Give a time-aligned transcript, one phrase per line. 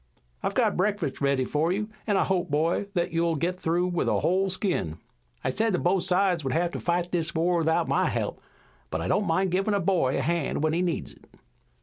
[0.41, 4.07] "I've got breakfast ready for you, an' I hope, boy, that you'll get through with
[4.09, 4.97] a whole skin.
[5.43, 8.41] I said that both sides would have to fight this war without my help,
[8.89, 11.25] but I don't mind givin' a boy a hand when he needs it."